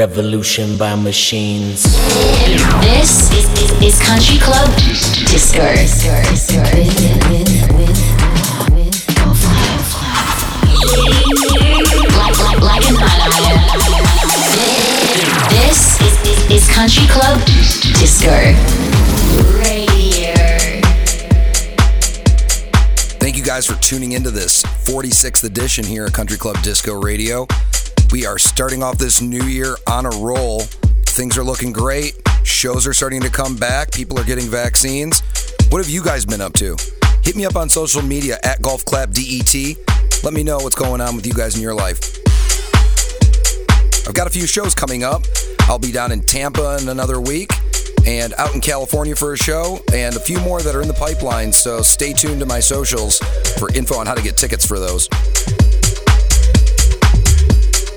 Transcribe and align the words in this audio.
Revolution 0.00 0.78
by 0.78 0.94
machines. 0.94 1.82
This 2.80 3.30
is, 3.34 3.44
is, 3.60 3.70
is 3.82 4.00
Country 4.00 4.38
Club 4.38 4.74
Disco. 4.78 5.60
Like, 5.60 5.76
an 12.88 12.96
This 15.50 16.00
is, 16.00 16.16
is, 16.24 16.50
is 16.50 16.64
Country 16.70 17.06
Club 17.06 17.38
Disco. 17.44 18.54
Radio. 19.58 20.34
Thank 23.18 23.36
you 23.36 23.42
guys 23.44 23.66
for 23.66 23.74
tuning 23.82 24.12
into 24.12 24.30
this 24.30 24.62
46th 24.62 25.44
edition 25.44 25.84
here 25.84 26.06
at 26.06 26.14
Country 26.14 26.38
Club 26.38 26.56
Disco 26.62 26.94
Radio. 26.94 27.46
We 28.12 28.26
are 28.26 28.38
starting 28.38 28.82
off 28.82 28.98
this 28.98 29.20
new 29.20 29.44
year 29.44 29.76
on 29.86 30.04
a 30.04 30.10
roll. 30.10 30.62
Things 31.06 31.38
are 31.38 31.44
looking 31.44 31.70
great. 31.70 32.20
Shows 32.42 32.84
are 32.84 32.92
starting 32.92 33.20
to 33.20 33.30
come 33.30 33.54
back. 33.54 33.92
People 33.92 34.18
are 34.18 34.24
getting 34.24 34.46
vaccines. 34.46 35.22
What 35.68 35.78
have 35.78 35.88
you 35.88 36.02
guys 36.02 36.26
been 36.26 36.40
up 36.40 36.52
to? 36.54 36.76
Hit 37.22 37.36
me 37.36 37.44
up 37.44 37.54
on 37.54 37.68
social 37.68 38.02
media 38.02 38.38
at 38.42 38.62
Golf 38.62 38.84
Clap 38.84 39.10
DET. 39.10 39.54
Let 40.24 40.34
me 40.34 40.42
know 40.42 40.58
what's 40.58 40.74
going 40.74 41.00
on 41.00 41.14
with 41.14 41.24
you 41.24 41.32
guys 41.32 41.54
in 41.54 41.62
your 41.62 41.72
life. 41.72 42.00
I've 44.08 44.14
got 44.14 44.26
a 44.26 44.30
few 44.30 44.48
shows 44.48 44.74
coming 44.74 45.04
up. 45.04 45.22
I'll 45.68 45.78
be 45.78 45.92
down 45.92 46.10
in 46.10 46.20
Tampa 46.22 46.78
in 46.82 46.88
another 46.88 47.20
week 47.20 47.52
and 48.08 48.34
out 48.38 48.56
in 48.56 48.60
California 48.60 49.14
for 49.14 49.34
a 49.34 49.36
show, 49.36 49.78
and 49.92 50.16
a 50.16 50.20
few 50.20 50.40
more 50.40 50.62
that 50.62 50.74
are 50.74 50.82
in 50.82 50.88
the 50.88 50.94
pipeline. 50.94 51.52
So 51.52 51.80
stay 51.82 52.12
tuned 52.12 52.40
to 52.40 52.46
my 52.46 52.58
socials 52.58 53.18
for 53.56 53.72
info 53.72 53.96
on 53.96 54.06
how 54.06 54.14
to 54.14 54.22
get 54.22 54.36
tickets 54.36 54.66
for 54.66 54.80
those. 54.80 55.08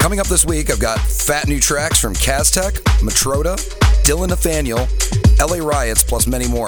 Coming 0.03 0.19
up 0.19 0.27
this 0.27 0.43
week, 0.45 0.69
I've 0.69 0.81
got 0.81 0.99
fat 0.99 1.47
new 1.47 1.61
tracks 1.61 1.97
from 1.97 2.13
Cazztek, 2.13 2.73
Matroda, 2.99 3.55
Dillon 4.03 4.31
Nathaniel, 4.31 4.85
LA 5.39 5.65
Riots, 5.65 6.03
plus 6.03 6.27
many 6.27 6.45
more. 6.45 6.67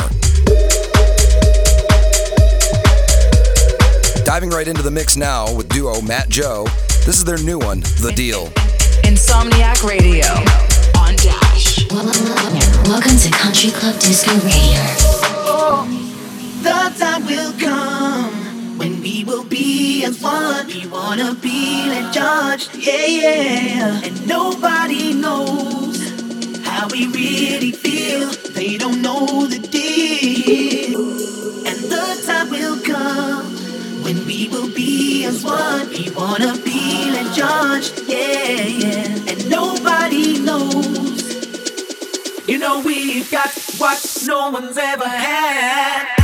Diving 4.24 4.52
right 4.52 4.66
into 4.66 4.82
the 4.82 4.90
mix 4.90 5.18
now 5.18 5.54
with 5.54 5.68
duo 5.68 6.00
Mat.Joe. 6.00 6.64
This 7.06 7.18
is 7.18 7.26
their 7.26 7.38
new 7.40 7.60
one, 7.60 7.82
The 7.82 8.14
Deal. 8.16 8.46
Insomniac 9.04 9.84
Radio 9.84 10.28
on 10.98 11.18
Dash. 11.18 11.92
Welcome 11.92 13.18
to 13.18 13.30
Country 13.32 13.72
Club 13.72 14.00
Disco 14.00 14.32
Radio. 14.32 14.80
Oh, 15.44 15.86
the 16.64 16.98
time 16.98 17.26
will 17.26 17.52
come 17.60 18.35
when 18.86 19.02
we 19.02 19.24
will 19.24 19.44
be 19.44 20.06
as 20.06 20.22
one. 20.22 20.68
We 20.68 20.86
wanna 20.86 21.34
be 21.34 21.90
let 21.90 22.14
judge, 22.14 22.70
yeah, 22.76 23.08
yeah. 23.24 24.02
And 24.06 24.28
nobody 24.28 25.12
knows 25.12 25.98
how 26.64 26.88
we 26.90 27.08
really 27.08 27.72
feel. 27.72 28.30
They 28.54 28.78
don't 28.78 29.02
know 29.02 29.48
the 29.48 29.58
deal. 29.78 31.02
And 31.70 31.80
the 31.94 32.08
time 32.28 32.50
will 32.52 32.80
come 32.94 33.46
when 34.04 34.24
we 34.28 34.50
will 34.50 34.70
be 34.70 35.26
as 35.26 35.44
one. 35.44 35.90
We 35.90 36.12
wanna 36.12 36.54
be 36.64 37.10
let 37.16 37.36
judge, 37.36 37.88
yeah, 38.08 38.68
yeah. 38.84 39.32
And 39.32 39.50
nobody 39.50 40.38
knows. 40.38 41.24
You 42.48 42.60
know 42.60 42.82
we've 42.82 43.32
got 43.32 43.52
what 43.80 44.00
no 44.28 44.52
one's 44.52 44.78
ever 44.78 45.10
had. 45.10 46.15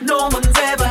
No 0.00 0.28
one's 0.28 0.56
ever 0.56 0.87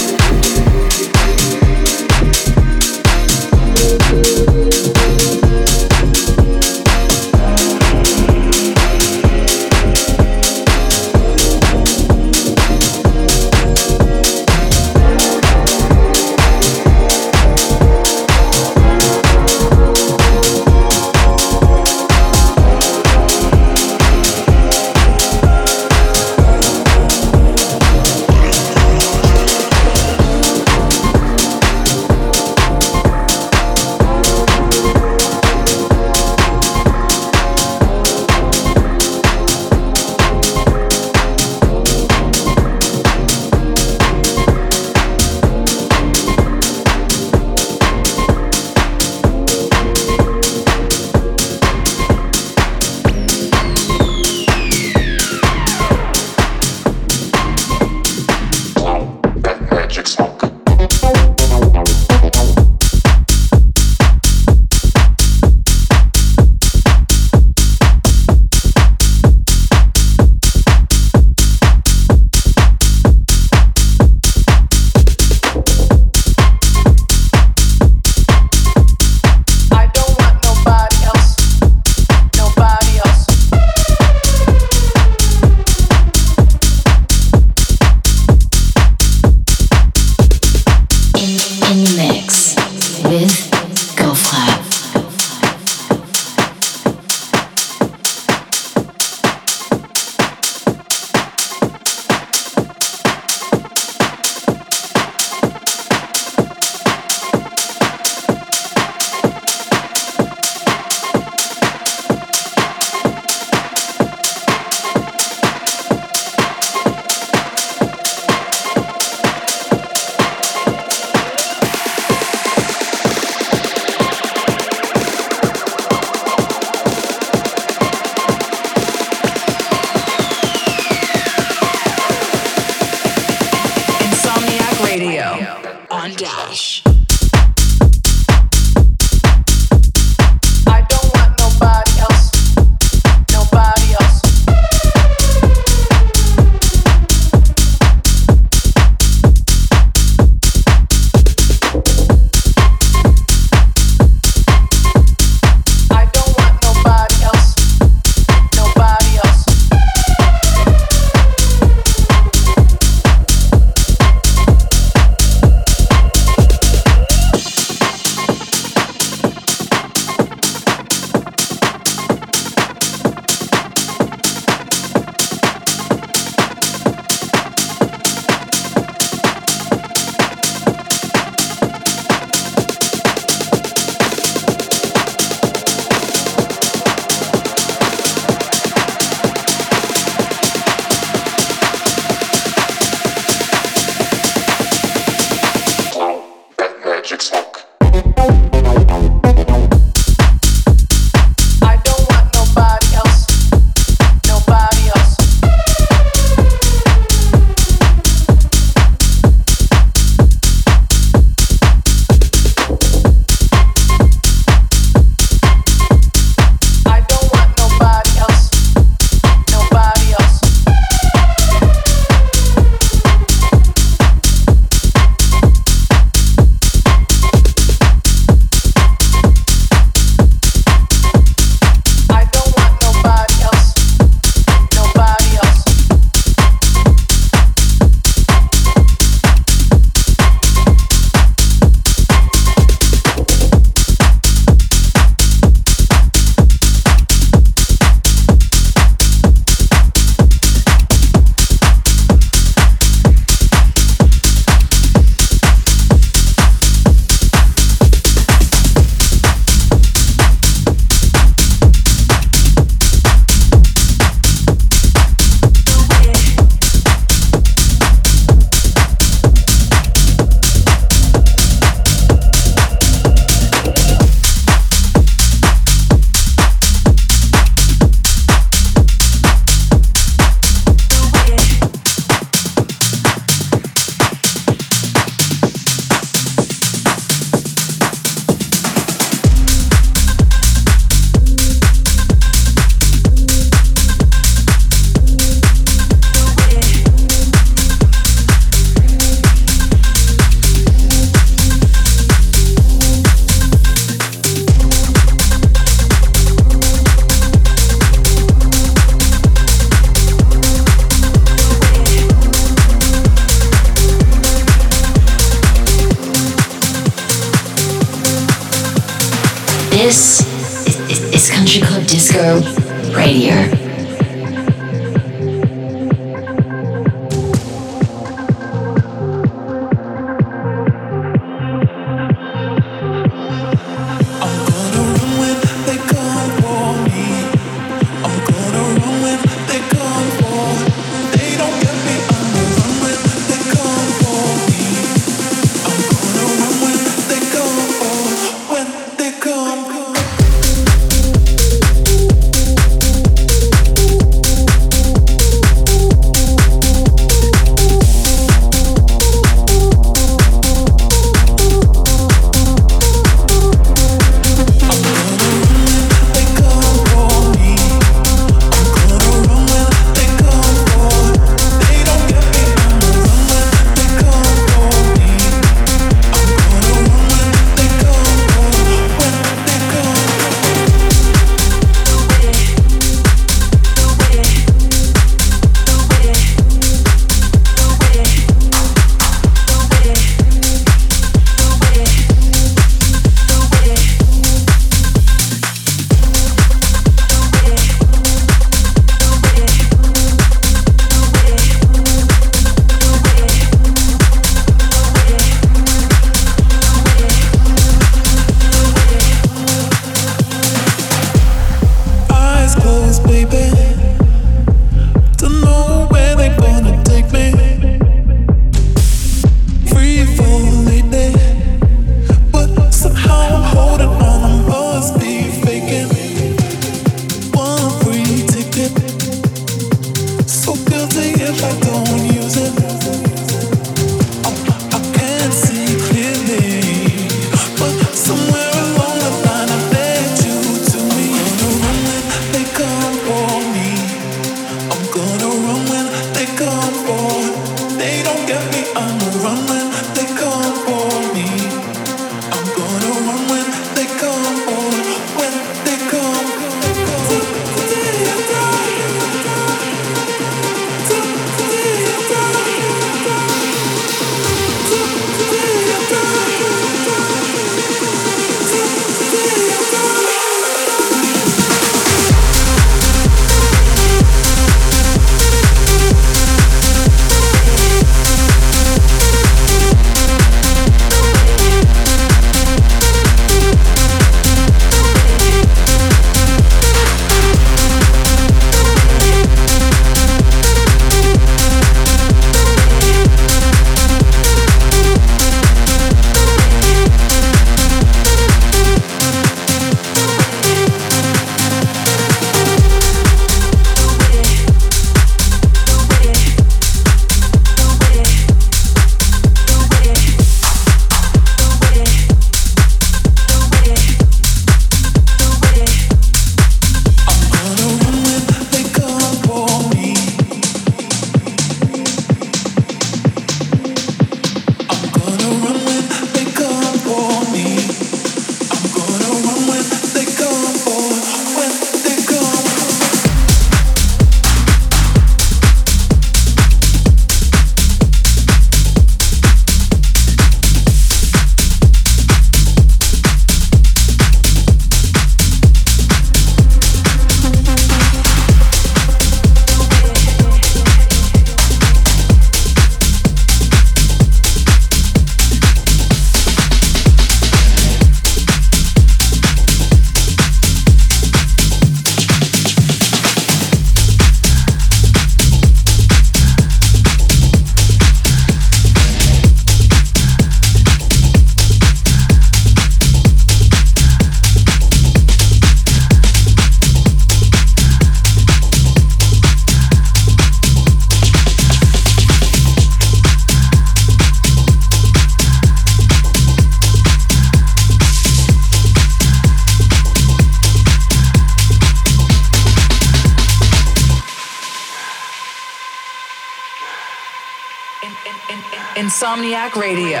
Insomniac 599.16 599.56
Radio 599.56 600.00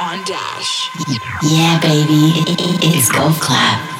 on 0.00 0.24
Dash. 0.24 0.90
Yeah, 1.42 1.78
baby, 1.80 2.32
it's 2.80 3.12
Golf 3.12 3.38
Clap. 3.40 3.97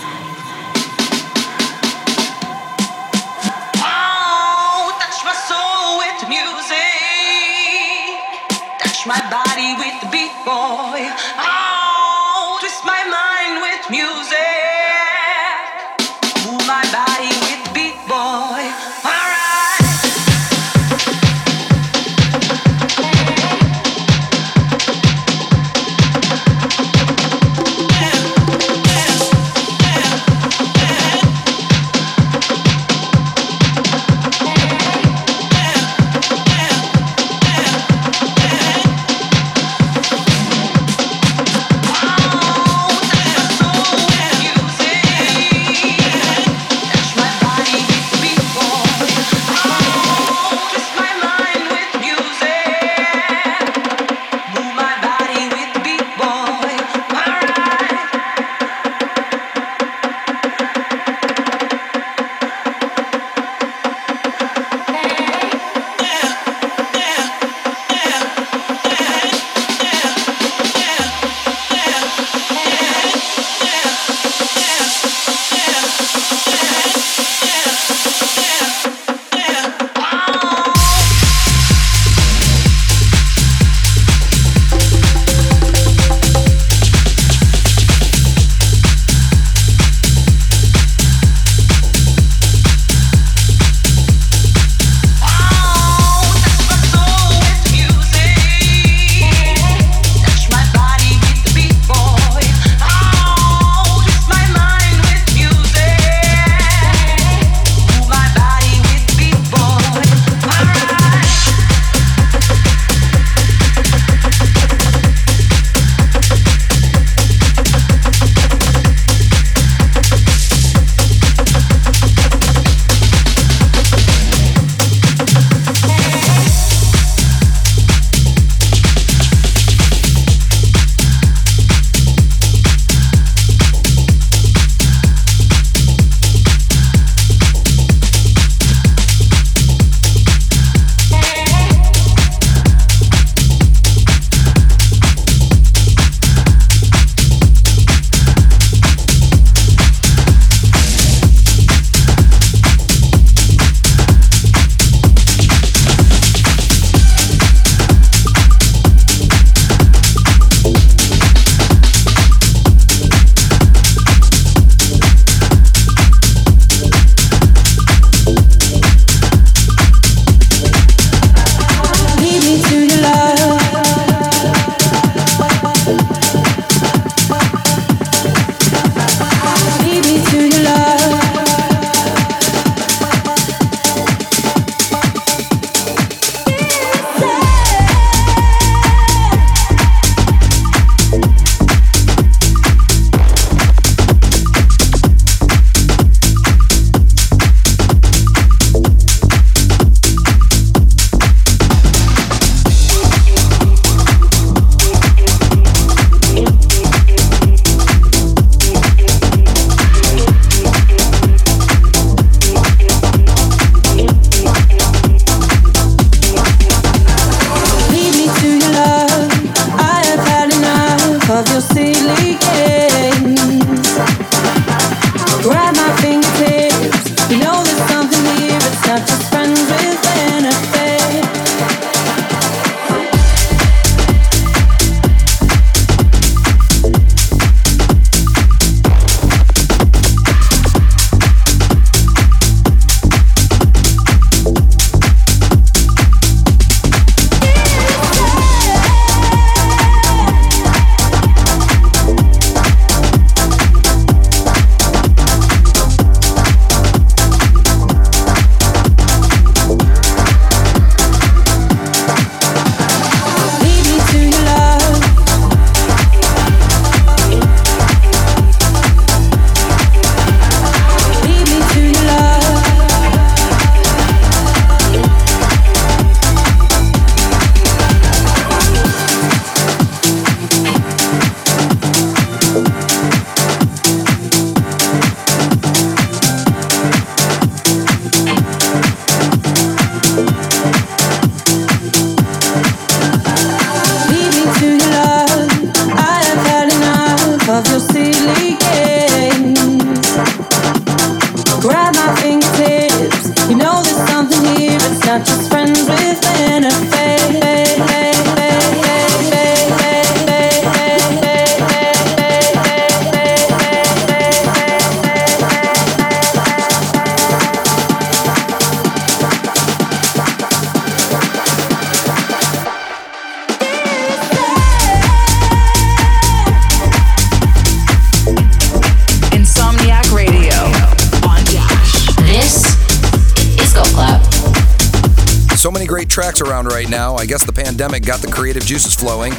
Guess 337.29 337.45
the 337.45 337.53
pandemic 337.53 338.07
got 338.07 338.21
the 338.21 338.27
creative 338.27 338.65
juices 338.65 338.95
flowing. 338.95 339.33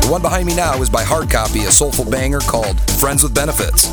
The 0.00 0.08
one 0.10 0.22
behind 0.22 0.46
me 0.46 0.56
now 0.56 0.80
is 0.80 0.88
by 0.88 1.02
Hard 1.02 1.28
Copy, 1.28 1.64
a 1.64 1.70
soulful 1.70 2.10
banger 2.10 2.40
called 2.40 2.80
Friends 2.92 3.22
with 3.22 3.34
Benefits. 3.34 3.90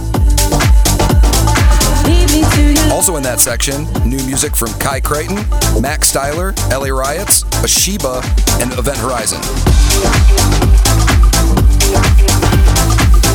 Also 2.94 3.18
in 3.18 3.24
that 3.24 3.42
section, 3.42 3.84
new 4.08 4.24
music 4.24 4.56
from 4.56 4.70
Ki 4.80 5.02
Creighton, 5.02 5.36
Max 5.82 6.10
Styler, 6.10 6.56
LA 6.72 6.96
Riots, 6.96 7.44
Ashibah, 7.60 8.24
and 8.62 8.72
Event 8.80 8.98
Horizon. 9.00 9.42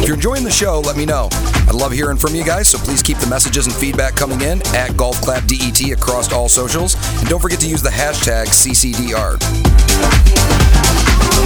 If 0.01 0.07
you're 0.07 0.17
enjoying 0.17 0.45
the 0.45 0.51
show, 0.51 0.81
let 0.81 0.97
me 0.97 1.05
know. 1.05 1.29
Love 1.77 1.93
hearing 1.93 2.17
from 2.17 2.35
you 2.35 2.43
guys, 2.43 2.69
so 2.71 2.79
please 2.79 3.03
keep 3.03 3.19
the 3.19 3.27
messages 3.27 3.67
and 3.67 3.75
feedback 3.77 4.17
coming 4.17 4.41
in 4.41 4.63
at 4.75 4.93
GolfClapDET 4.93 5.93
across 5.93 6.33
all 6.33 6.49
socials. 6.49 6.97
And 7.21 7.29
don't 7.29 7.39
forget 7.39 7.61
to 7.61 7.69
use 7.69 7.83
the 7.83 7.91
hashtag 7.91 8.47
CCDR. 8.47 9.37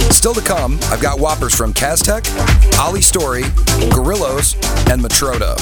Still 0.09 0.33
to 0.33 0.41
come, 0.41 0.79
I've 0.83 1.01
got 1.01 1.19
whoppers 1.19 1.53
from 1.53 1.73
Cazztek, 1.73 2.25
Ali 2.79 3.01
Story, 3.01 3.43
Gorillowz, 3.91 4.55
and 4.89 5.03
Matroda. 5.03 5.57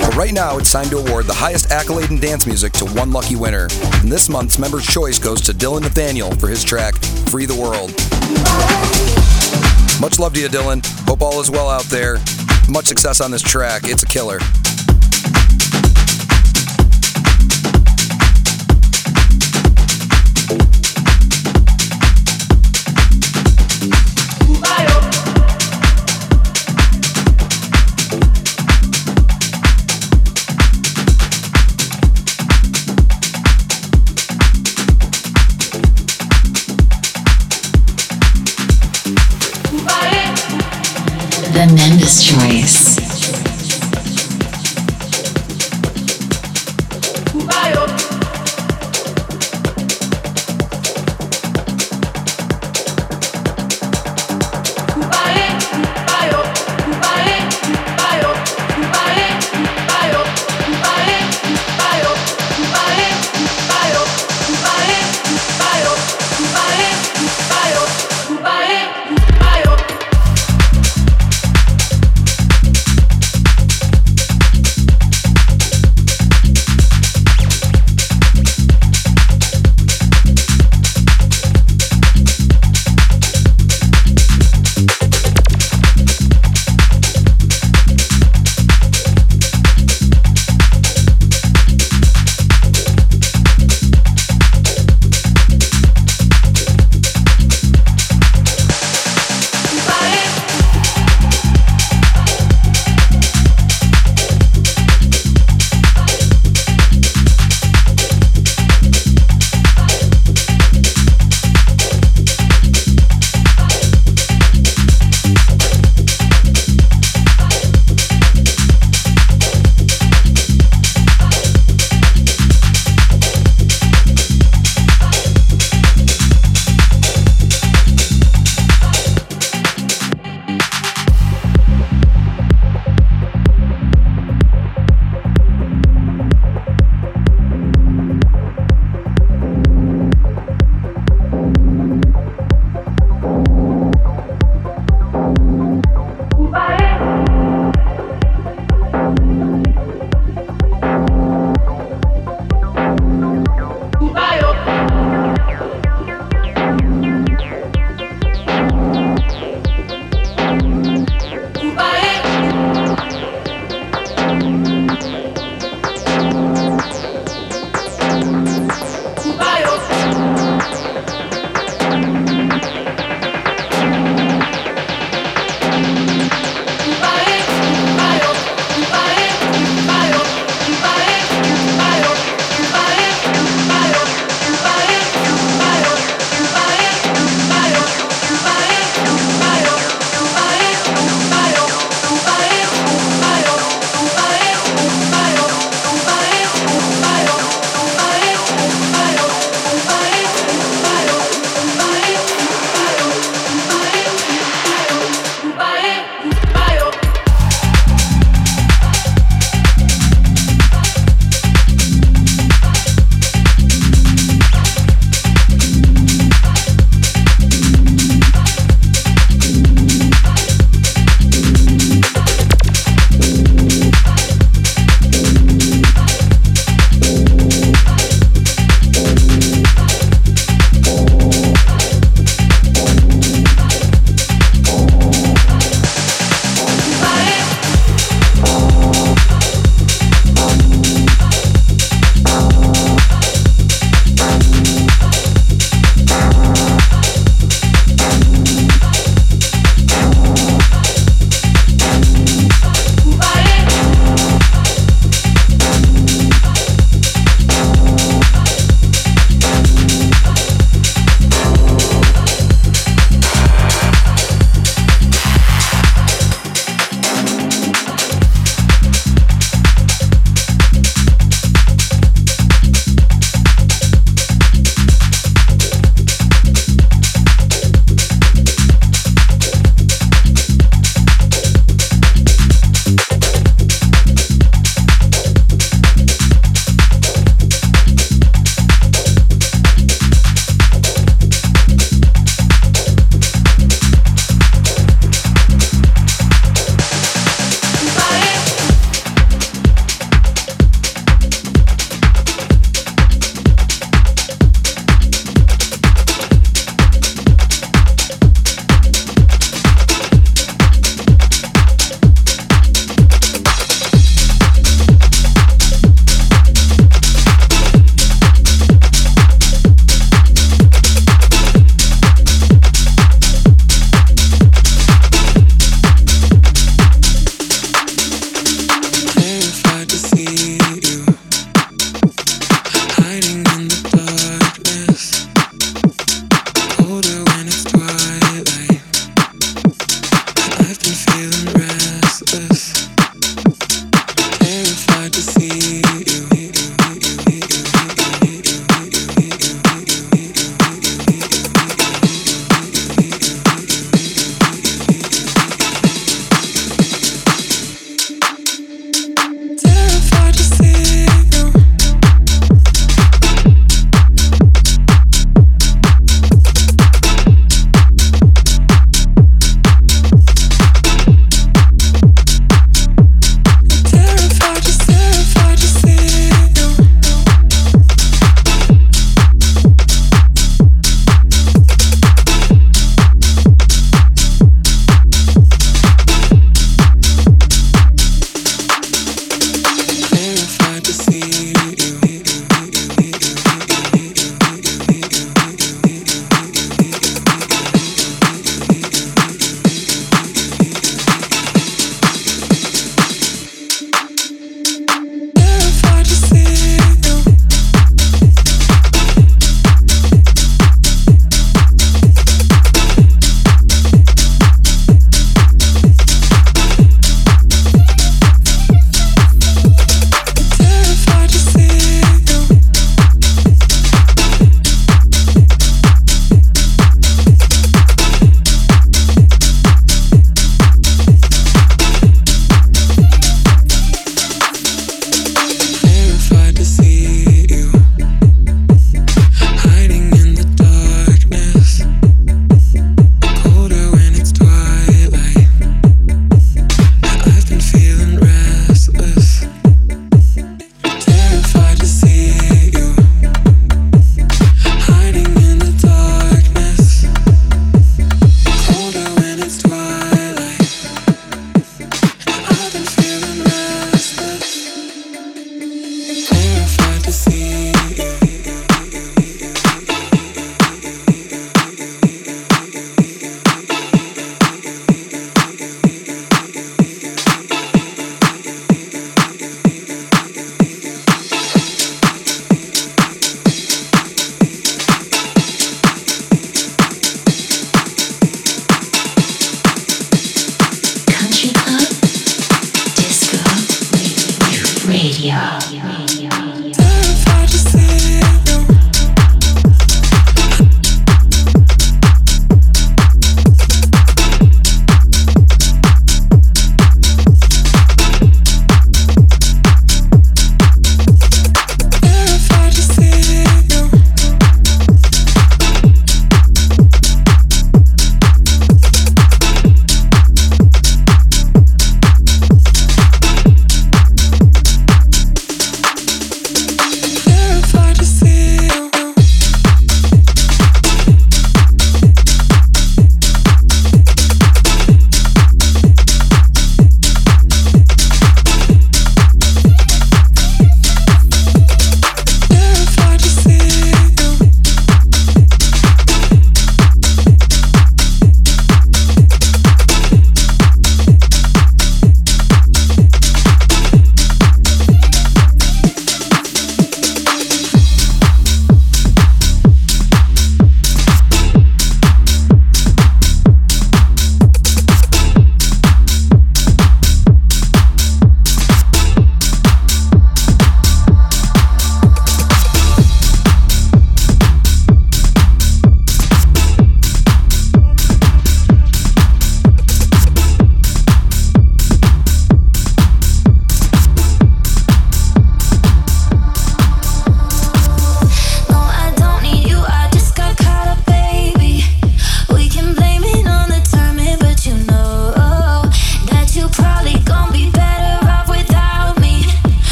But 0.00 0.14
right 0.14 0.32
now, 0.32 0.58
it's 0.58 0.70
time 0.70 0.88
to 0.90 0.98
award 0.98 1.26
the 1.26 1.34
highest 1.34 1.72
accolade 1.72 2.10
in 2.10 2.20
dance 2.20 2.46
music 2.46 2.72
to 2.74 2.84
one 2.84 3.10
lucky 3.10 3.34
winner. 3.34 3.66
And 4.00 4.12
this 4.12 4.28
month's 4.28 4.60
member's 4.60 4.86
choice 4.86 5.18
goes 5.18 5.40
to 5.40 5.52
Dillon 5.52 5.82
Nathaniel 5.82 6.30
for 6.36 6.46
his 6.46 6.62
track, 6.62 6.94
Free 7.30 7.46
the 7.46 7.56
World. 7.56 7.90
Much 10.00 10.20
love 10.20 10.34
to 10.34 10.40
you, 10.40 10.48
Dillon. 10.48 10.82
Hope 11.08 11.20
all 11.20 11.40
is 11.40 11.50
well 11.50 11.68
out 11.68 11.84
there. 11.84 12.18
Much 12.68 12.86
success 12.86 13.20
on 13.20 13.30
this 13.30 13.42
track. 13.42 13.82
It's 13.84 14.02
a 14.02 14.06
killer. 14.06 14.38
The 41.54 41.68
Mendes 41.68 42.20
Choice. 42.20 42.93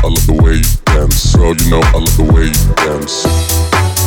I 0.00 0.06
love 0.06 0.26
the 0.26 0.32
way 0.32 0.54
you 0.54 0.78
dance. 0.84 1.34
Girl, 1.34 1.54
you 1.54 1.70
know 1.70 1.80
I 1.82 1.98
love 1.98 2.16
the 2.16 2.22
way 2.32 2.46
you 2.46 2.74
dance. 2.86 3.97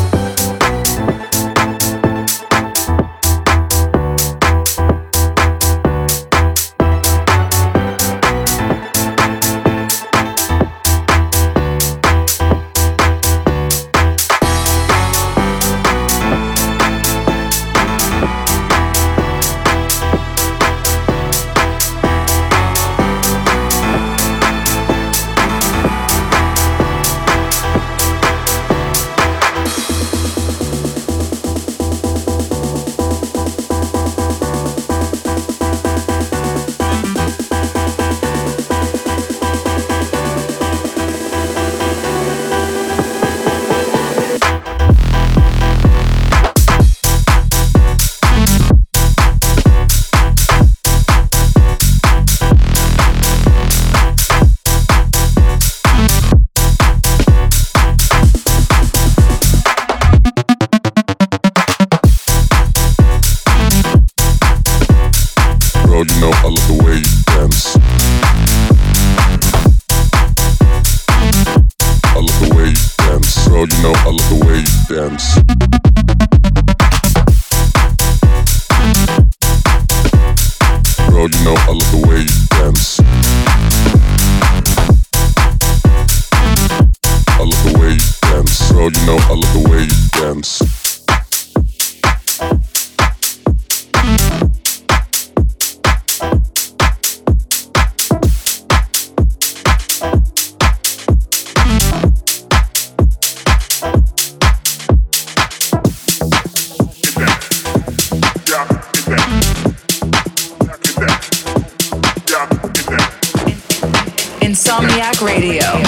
Radio. 115.41 115.80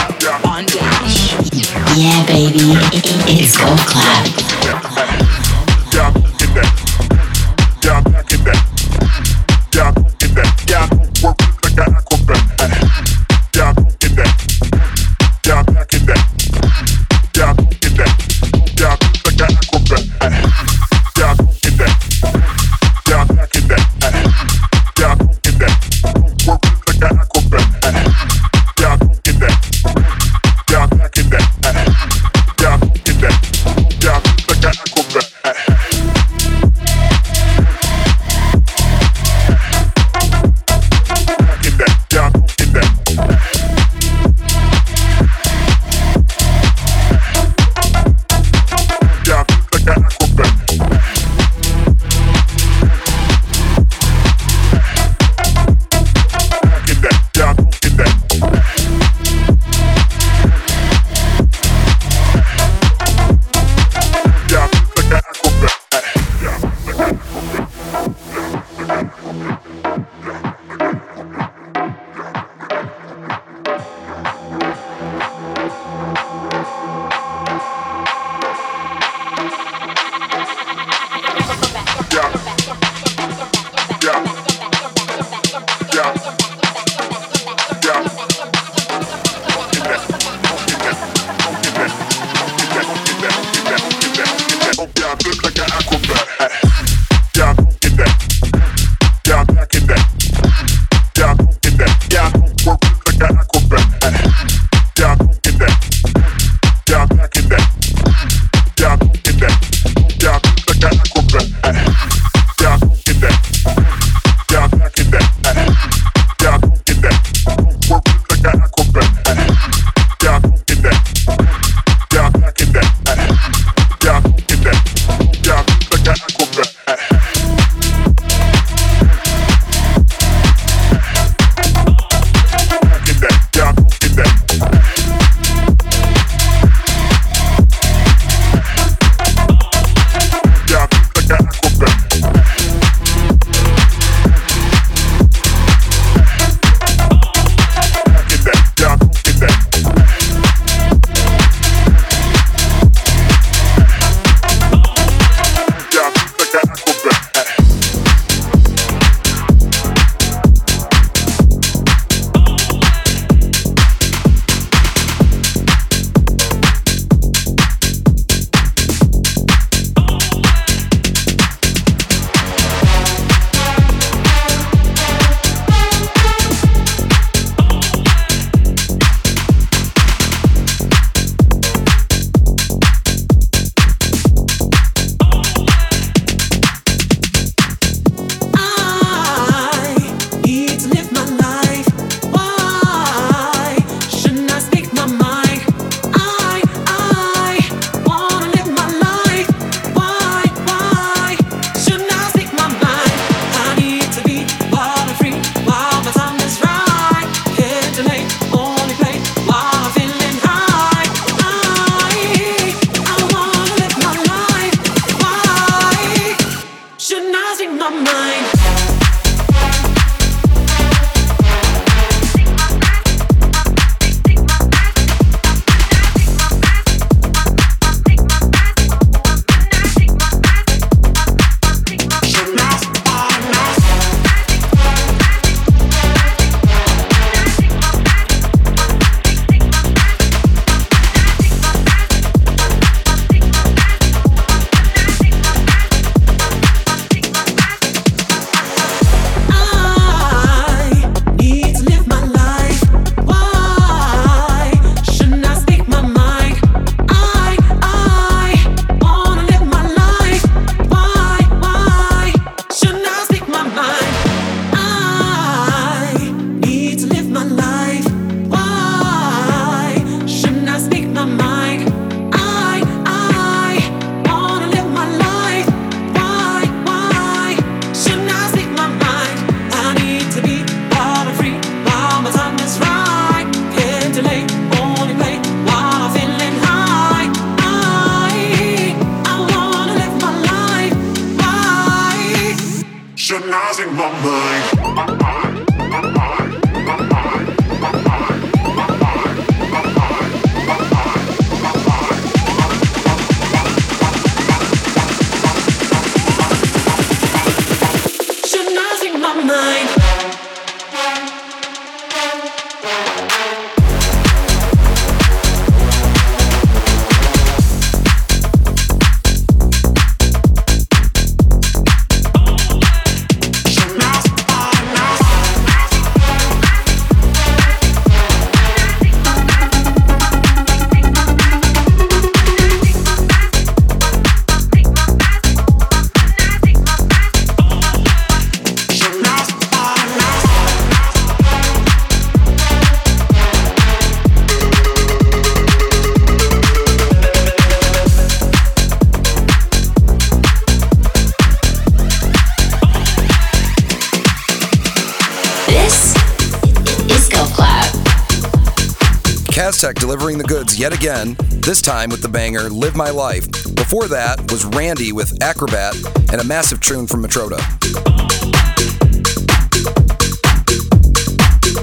Yet 360.84 360.94
again, 360.94 361.38
this 361.50 361.82
time 361.82 362.10
with 362.10 362.22
the 362.22 362.28
banger 362.28 362.70
Live 362.70 362.94
My 362.94 363.10
Life. 363.10 363.50
Before 363.74 364.10
that 364.10 364.52
was 364.52 364.66
Randy 364.66 365.14
with 365.14 365.42
Acrobat 365.42 365.96
and 366.30 366.42
a 366.42 366.44
massive 366.44 366.82
tune 366.82 367.08
from 367.08 367.24
Matroda. 367.24 367.58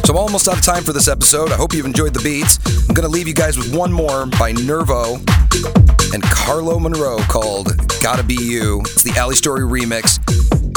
So 0.05 0.13
I'm 0.13 0.19
almost 0.19 0.49
out 0.49 0.59
of 0.59 0.63
time 0.63 0.83
for 0.83 0.93
this 0.93 1.09
episode. 1.09 1.51
I 1.51 1.55
hope 1.55 1.73
you've 1.73 1.87
enjoyed 1.87 2.13
the 2.13 2.21
beats. 2.21 2.59
I'm 2.91 2.95
going 2.95 3.09
to 3.09 3.11
leave 3.11 3.27
you 3.27 3.33
guys 3.33 3.57
with 3.57 3.75
one 3.75 3.91
more 3.91 4.27
by 4.27 4.53
Nervo 4.53 5.15
and 6.13 6.23
Carla 6.25 6.79
Monroe 6.79 7.21
called 7.21 7.73
Gotta 8.03 8.23
Be 8.23 8.35
You. 8.35 8.81
It's 8.81 9.03
the 9.03 9.19
Ali 9.19 9.35
Story 9.35 9.63
remix. 9.63 10.23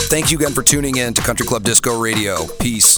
Thank 0.03 0.31
you 0.31 0.37
again 0.37 0.53
for 0.53 0.63
tuning 0.63 0.95
in 0.95 1.13
to 1.15 1.21
Country 1.21 1.45
Club 1.45 1.63
Disco 1.63 1.99
Radio. 1.99 2.47
Peace. 2.61 2.92